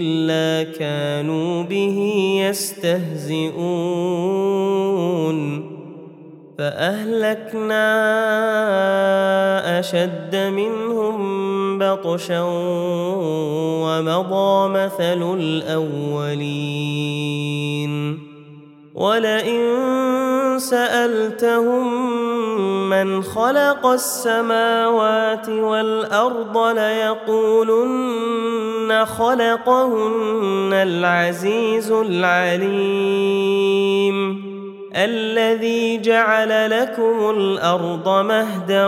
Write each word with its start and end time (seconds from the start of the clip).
إلا 0.00 0.72
كانوا 0.78 1.62
به 1.62 1.98
يستهزئون. 2.48 3.78
فأهلكنا 6.58 7.88
أشد 9.78 10.36
منهم 10.36 11.18
بطشا 11.78 12.42
ومضى 13.82 14.68
مثل 14.68 15.34
الأولين. 15.38 17.18
ولئن 18.94 19.64
سألتهم 20.58 22.17
من 22.88 23.22
خلق 23.22 23.86
السماوات 23.86 25.48
والأرض 25.48 26.58
ليقولن 26.78 28.08
خلقهن 29.04 30.70
العزيز 30.72 31.92
العليم. 31.92 33.18
الذي 34.96 35.98
جعل 36.00 36.70
لكم 36.70 37.30
الأرض 37.30 38.08
مهدا 38.08 38.86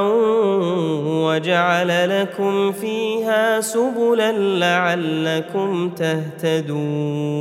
وجعل 1.24 2.20
لكم 2.20 2.72
فيها 2.72 3.60
سبلا 3.60 4.32
لعلكم 4.32 5.90
تهتدون. 5.90 7.40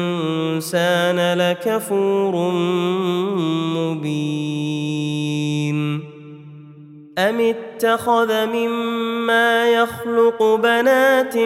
لكفور 1.35 2.51
مبين. 3.75 4.91
أم 7.17 7.39
اتخذ 7.39 8.45
مما 8.45 9.69
يخلق 9.69 10.43
بنات 10.55 11.37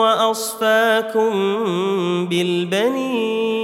وأصفاكم 0.00 1.32
بالبنين؟ 2.26 3.63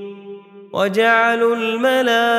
وجعلوا 0.73 1.55
الملائكة 1.55 2.33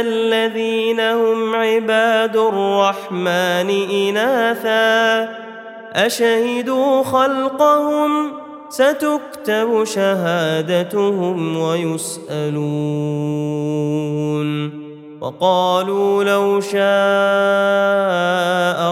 الذين 0.00 1.00
هم 1.00 1.54
عباد 1.54 2.36
الرحمن 2.36 3.70
إناثا. 3.90 5.28
أشهدوا 5.92 7.02
خلقهم؟ 7.02 8.32
ستكتب 8.68 9.84
شهادتهم 9.84 11.56
ويسألون. 11.56 12.58
وقالوا 15.20 16.24
لو 16.24 16.60
شاء 16.60 16.78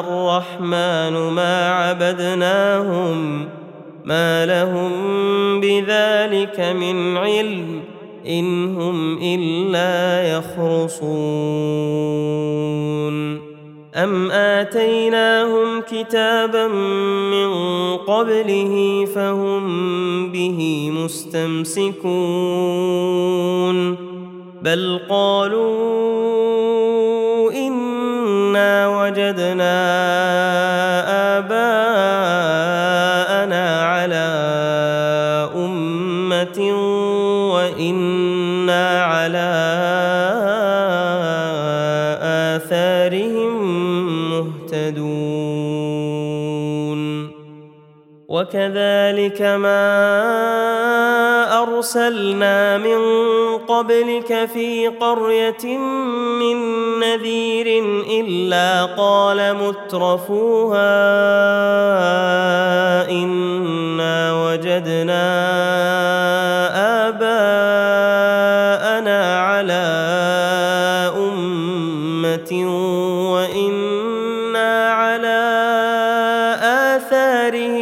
الرحمن 0.01 1.13
ما 1.33 1.73
عبدناهم 1.73 3.49
ما 4.07 4.47
لهم 4.47 4.91
بذلك 5.61 6.61
من 6.61 7.17
علم 7.17 7.81
إن 8.29 8.77
هم 8.77 9.19
إلا 9.23 10.23
يخرصون. 10.39 11.07
أم 13.95 14.31
آتيناهم 14.31 15.81
كتابا 15.81 16.69
من 17.33 17.51
قبله 17.97 19.05
فهم 19.15 19.63
به 20.33 20.91
مستمسكون. 20.91 22.07
بل 24.63 25.01
قالوا 25.09 25.77
إنا 27.53 29.03
وجدنا 29.03 29.96
وأنا 36.45 38.26
وكذلك 48.47 49.43
ما 49.43 49.83
أرسلنا 51.63 52.79
من 52.79 52.99
قبلك 53.59 54.49
في 54.55 54.89
قرية 54.89 55.79
من 56.39 56.57
نذير 57.01 57.85
إلا 58.21 58.85
قال 58.85 59.57
مترفوها 59.57 60.97
إنا 63.11 64.45
وجدنا 64.45 65.27
آباءنا 67.09 68.41
على 69.41 69.87
أمة 71.17 72.53
وإنا 73.33 74.93
على 74.93 75.47
آثارهم 76.63 77.76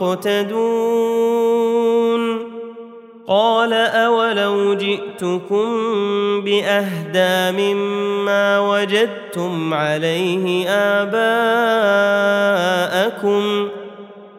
مقتدون 0.00 1.36
قال 3.28 3.72
أولو 3.72 4.74
جئتكم 4.74 5.66
بأهدى 6.40 7.52
مما 7.58 8.60
وجدتم 8.60 9.74
عليه 9.74 10.68
آباءكم 10.68 11.28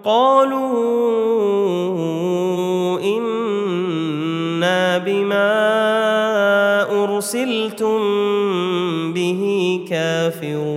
قالوا 0.04 0.68
إنا 3.00 4.98
بما 4.98 5.58
أرسلتم 7.04 7.98
به 9.14 9.82
كافرون 9.90 10.77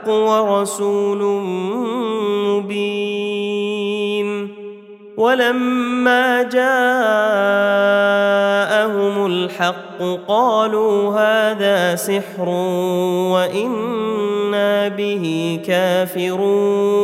الحق 0.00 0.08
ورسول 0.08 1.22
مبين 2.64 4.28
ولما 5.16 6.42
جاءهم 6.42 6.66
الحق 9.26 10.02
قالوا 10.28 11.10
هذا 11.10 11.96
سحر 11.96 12.48
وإنا 13.28 14.88
به 14.88 15.60
كافرون 15.66 17.00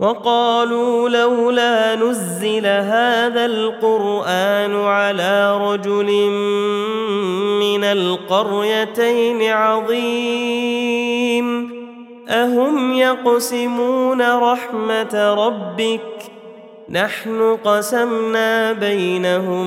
وقالوا 0.00 1.08
لولا 1.08 1.94
نزل 1.96 2.66
هذا 2.66 3.46
القرآن 3.46 4.84
على 4.84 5.58
رجل 5.60 6.30
من 7.60 7.84
القريتين 7.84 9.42
عظيم 9.42 10.57
أهم 12.28 12.92
يقسمون 12.92 14.22
رحمة 14.22 15.34
ربك؟ 15.34 16.00
نحن 16.90 17.56
قسمنا 17.64 18.72
بينهم 18.72 19.66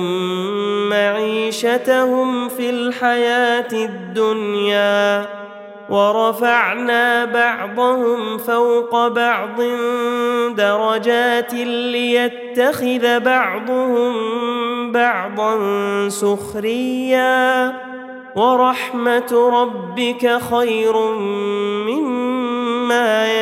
معيشتهم 0.88 2.48
في 2.48 2.70
الحياة 2.70 3.72
الدنيا 3.72 5.26
ورفعنا 5.90 7.24
بعضهم 7.24 8.38
فوق 8.38 9.08
بعض 9.08 9.62
درجات 10.56 11.54
ليتخذ 11.54 13.20
بعضهم 13.20 14.12
بعضا 14.92 15.58
سخريا 16.08 17.72
ورحمة 18.36 19.50
ربك 19.52 20.38
خير 20.50 20.96
مما 21.86 22.11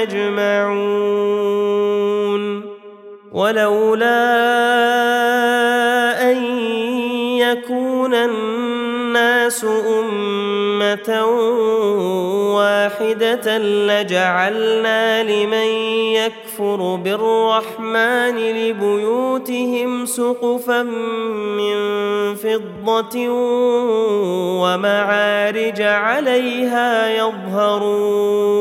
يجمعون 0.03 1.41
ولولا 3.33 4.21
أن 6.31 6.37
يكون 7.39 8.15
الناس 8.15 8.60
أمة 9.65 11.25
واحدة 12.57 13.59
لجعلنا 13.59 15.23
لمن 15.23 15.69
يكفر 16.15 16.97
بالرحمن 16.97 18.37
لبيوتهم 18.37 20.07
سقفا 20.07 20.83
من 20.83 21.77
فضة 22.35 23.29
ومعارج 24.61 25.83
عليها 25.83 27.11
يظهرون 27.17 28.61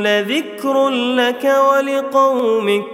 لذكر 0.00 0.88
لك 0.88 1.44
ولقومك. 1.44 2.93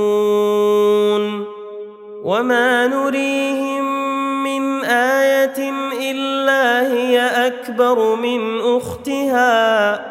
وما 2.51 2.87
نريهم 2.87 3.85
من 4.43 4.83
آية 4.85 5.71
إلا 6.11 6.93
هي 6.93 7.47
أكبر 7.47 8.15
من 8.15 8.59
أختها 8.59 10.01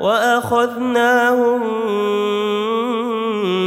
وأخذناهم 0.00 1.60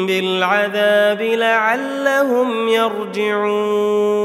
بالعذاب 0.05 1.21
لعلهم 1.21 2.67
يرجعون. 2.67 4.17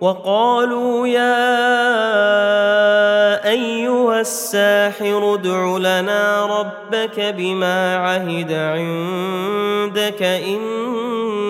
وقالوا 0.00 1.06
يا 1.06 1.46
أيها 3.50 4.20
الساحر 4.20 5.34
ادع 5.34 5.76
لنا 5.76 6.46
ربك 6.46 7.34
بما 7.38 7.96
عهد 7.96 8.52
عندك 8.52 10.22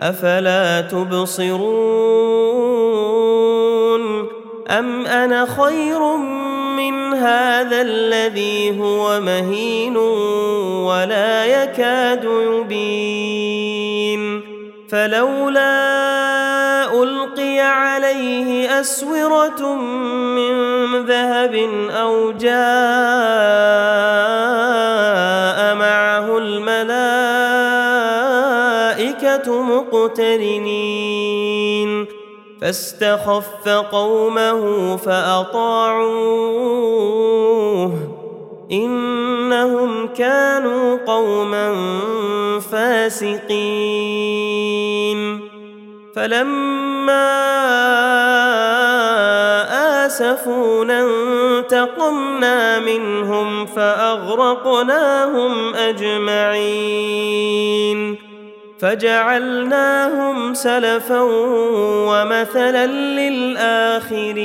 أفلا 0.00 0.80
تبصرون 0.80 1.68
أم 4.70 5.06
أنا 5.06 5.46
خير 5.46 6.16
من 6.76 7.14
هذا 7.14 7.82
الذي 7.82 8.80
هو 8.80 9.20
مهين 9.20 9.96
ولا 10.86 11.46
يكاد 11.46 12.24
يبين 12.24 13.68
فلولا 14.88 15.68
ألقي 17.02 17.60
عليه 17.60 18.80
أسورة 18.80 19.74
من 20.34 20.78
ذهب 21.06 21.54
أو 21.90 22.32
جاء 22.32 22.58
معه 25.74 26.38
الملائكة 26.38 27.27
مقترنين. 29.48 32.06
فاستخف 32.60 33.68
قومه 33.68 34.96
فأطاعوه. 34.96 37.92
إنهم 38.72 40.06
كانوا 40.06 40.98
قوما 41.06 41.74
فاسقين. 42.72 43.48
فلما 46.16 47.28
آسفونا 50.06 51.00
انتقمنا 51.00 52.78
منهم 52.78 53.66
فأغرقناهم 53.66 55.74
أجمعين. 55.74 56.68
فجعلناهم 58.80 60.54
سلفا 60.54 61.20
ومثلا 62.08 62.86
للآخرين. 62.86 64.38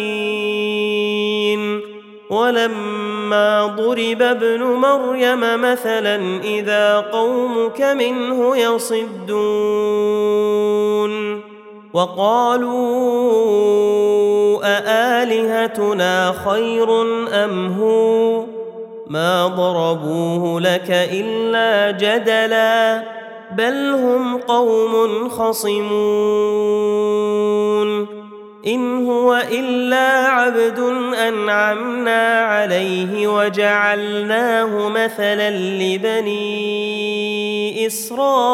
ولما 2.30 3.66
ضرب 3.66 4.22
ابن 4.22 4.63
مريم 4.63 5.62
مثلا 5.62 6.42
إذا 6.44 7.00
قومك 7.00 7.82
منه 7.82 8.58
يصدون. 8.58 9.34
وقالوا 11.94 12.74
أآلهتنا 14.63 16.34
خير 16.46 17.02
أم 17.44 17.74
هو؟ 17.82 18.44
ما 19.08 19.48
ضربوه 19.48 20.62
لك 20.62 20.90
إلا 20.90 21.92
جدلا. 21.92 23.23
بل 23.57 23.93
هم 23.93 24.38
قوم 24.38 25.29
خصمون 25.29 26.74
ان 28.67 29.05
هو 29.05 29.43
الا 29.51 30.27
عبد 30.27 30.79
انعمنا 31.27 32.39
عليه 32.39 33.27
وجعلناه 33.27 34.89
مثلا 34.89 35.51
لبني 35.51 36.43
اسرائيل 37.88 38.53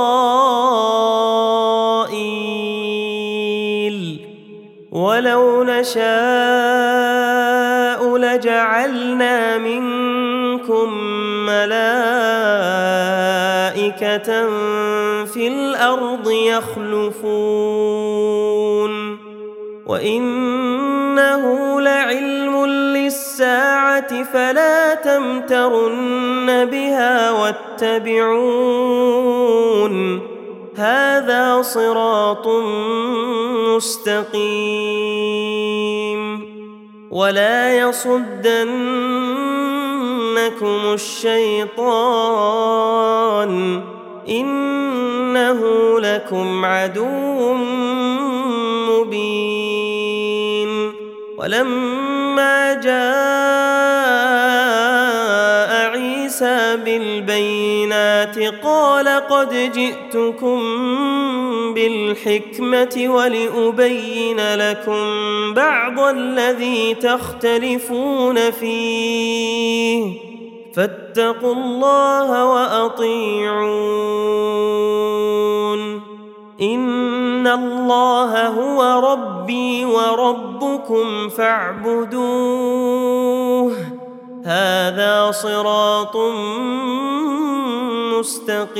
ولو 4.91 5.63
نشاء 5.63 6.09
لجعلنا 8.17 9.57
منكم 9.57 10.93
ملائكه 11.45 12.98
في 15.25 15.47
الأرض 15.47 16.31
يخلفون 16.31 17.69
وانه 19.85 21.81
لعلم 21.81 22.49
الساعة 23.39 24.23
فلا 24.23 24.93
تمترن 24.93 26.65
بها 26.65 27.31
واتبعون 27.31 28.59
هذا 30.75 31.61
صراط 31.61 32.47
مستقيم 33.75 34.79
ولا 37.11 37.73
يصدنكم 40.49 40.93
الشيطان 40.93 41.83
انه 44.29 45.61
لكم 45.99 46.65
عدو 46.65 47.53
مبين 48.89 49.89
ولما 51.37 52.73
جاء 52.73 52.99
عيسى 55.89 56.77
بالبينات 56.85 58.39
قال 58.63 59.07
قد 59.07 59.71
جئتكم 59.73 60.59
بالحكمه 61.73 63.05
ولابين 63.07 64.55
لكم 64.55 65.03
بعض 65.53 65.99
الذي 65.99 66.93
تختلفون 66.93 68.51
فيه 68.51 70.28
فاتقوا 70.79 71.53
الله 71.53 72.45
وأطيعون. 72.45 73.09
إن 76.61 77.47
الله 77.47 78.47
هو 78.47 79.11
ربي 79.11 79.85
وربكم 79.85 81.29
فاعبدوه. 81.29 82.17
هذا 84.45 85.31
صراط 85.31 86.17
مستقيم. 88.19 88.79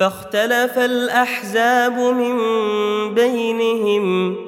فاختلف 0.00 0.78
الأحزاب 0.78 1.98
من 1.98 2.38
بينهم. 3.14 4.47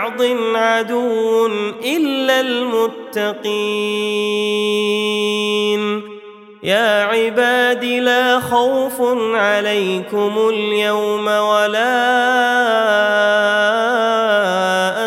عدو 0.55 1.45
إلا 1.85 2.41
المتقين. 2.41 3.41
يا 6.63 7.03
عباد 7.03 7.85
لا 7.85 8.39
خوف 8.39 9.01
عليكم 9.33 10.49
اليوم 10.49 11.27
ولا 11.27 12.01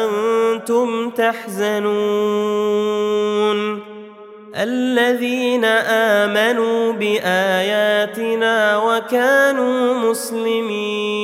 أنتم 0.05 1.11
تحزنون. 1.11 2.75
الذين 4.57 5.65
آمنوا 6.25 6.93
بآياتنا 6.93 8.79
وكانوا 8.79 9.95
مسلمين. 9.95 11.24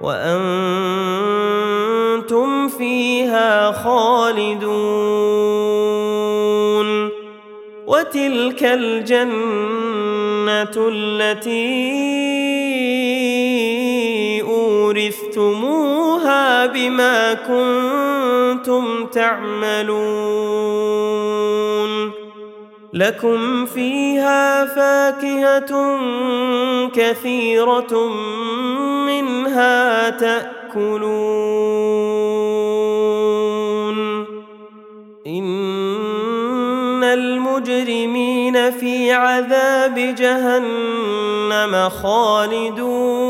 وأنتم 0.00 1.08
فيها 2.68 3.72
خالدون. 3.72 4.80
وتلك 7.86 8.62
الجنة 8.64 9.30
التي 10.76 11.60
أورثتموها 14.42 15.86
بما 16.66 17.34
كنتم 17.34 19.06
تعملون. 19.06 20.50
لكم 22.92 23.66
فيها 23.66 24.64
فاكهة 24.64 25.98
كثيرة 26.94 28.10
منها 29.22 30.10
تأكلون. 30.10 31.20
إن 35.26 37.04
المجرمين 37.04 38.70
في 38.70 39.12
عذاب 39.12 40.14
جهنم 40.18 41.88
خالدون. 41.88 43.20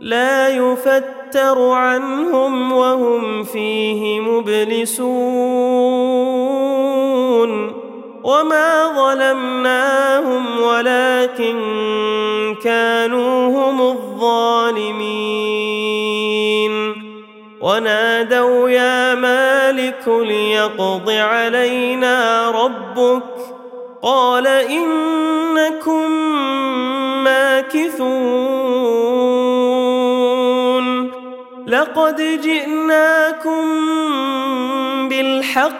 لا 0.00 0.48
يفتر 0.48 1.70
عنهم 1.70 2.72
وهم 2.72 3.44
فيه 3.44 4.20
مبلسون. 4.20 5.00
وما 8.24 8.86
ظلمناهم 8.96 10.60
ولكن 10.60 11.56
كانوا 12.64 13.48
هم 13.48 13.80
الظالمين 13.80 15.20
ونادوا 17.60 18.70
يا 18.70 19.14
مالك 19.14 20.08
ليقض 20.08 21.10
علينا 21.10 22.50
ربك 22.50 23.22
قال 24.02 24.46
انكم 24.46 26.10
ماكثون 27.24 28.40
لقد 31.66 32.40
جئناكم 32.42 33.64
بالحق 35.08 35.79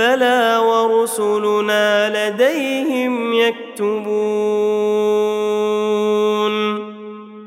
بلى 0.00 0.56
ورسلنا 0.64 1.88
لديهم 2.08 3.32
يكتبون 3.34 4.00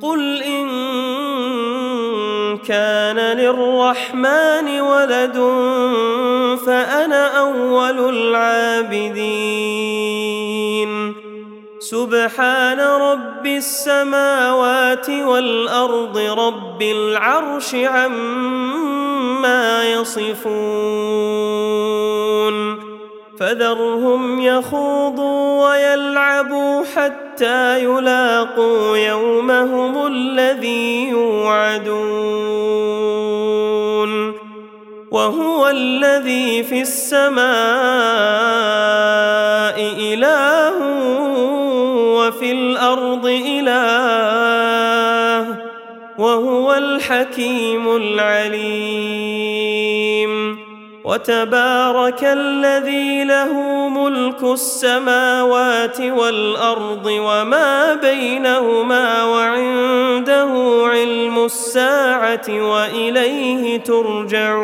قل 0.02 0.44
ان 0.44 0.68
كان 2.58 3.18
للرحمن 3.38 4.82
ولد 4.82 5.38
فانا 6.66 7.40
اول 7.40 8.16
العابدين 8.16 9.83
سبحان 12.04 12.80
رب 12.80 13.46
السماوات 13.46 15.10
والأرض 15.10 16.18
رب 16.18 16.82
العرش 16.82 17.76
عما 17.76 19.54
يصفون 19.92 20.44
فذرهم 23.40 24.42
يخوضوا 24.42 25.70
ويلعبوا 25.70 26.84
حتى 26.96 27.84
يلاقوا 27.84 28.98
يومهم 28.98 30.08
الذي 30.08 31.10
يوعدون 31.10 32.34
وهو 35.12 35.70
الذي 35.70 36.64
في 36.64 36.82
السماء 36.82 37.44
إله 40.14 40.73
وفي 42.28 42.52
الأرض 42.52 43.26
إله 43.48 43.74
وهو 46.18 46.74
الحكيم 46.74 47.96
العليم. 47.96 49.34
وتبارك 51.04 52.24
الذي 52.24 53.24
له 53.24 53.54
ملك 53.90 54.44
السماوات 54.44 56.02
والأرض 56.02 57.06
وما 57.06 57.94
بينهما 57.94 59.24
وعنده 59.24 60.82
علم 60.92 61.46
الساعة 61.46 62.46
وإليه 62.50 63.78
ترجعون. 63.78 64.64